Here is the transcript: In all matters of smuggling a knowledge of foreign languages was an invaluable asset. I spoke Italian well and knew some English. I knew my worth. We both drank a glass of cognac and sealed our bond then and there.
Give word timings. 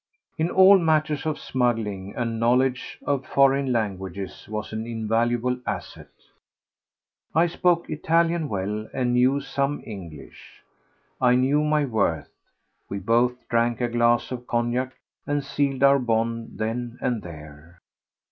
In 0.35 0.49
all 0.49 0.79
matters 0.79 1.27
of 1.27 1.37
smuggling 1.37 2.15
a 2.15 2.25
knowledge 2.25 2.97
of 3.05 3.23
foreign 3.23 3.71
languages 3.71 4.47
was 4.49 4.73
an 4.73 4.87
invaluable 4.87 5.59
asset. 5.63 6.09
I 7.35 7.45
spoke 7.45 7.87
Italian 7.87 8.49
well 8.49 8.87
and 8.95 9.13
knew 9.13 9.39
some 9.41 9.83
English. 9.85 10.63
I 11.21 11.35
knew 11.35 11.63
my 11.63 11.85
worth. 11.85 12.31
We 12.89 12.97
both 12.97 13.47
drank 13.47 13.79
a 13.79 13.87
glass 13.89 14.31
of 14.31 14.47
cognac 14.47 14.93
and 15.27 15.43
sealed 15.43 15.83
our 15.83 15.99
bond 15.99 16.57
then 16.57 16.97
and 16.99 17.21
there. 17.21 17.79